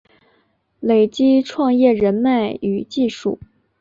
[0.79, 3.37] 累积创业人脉与技术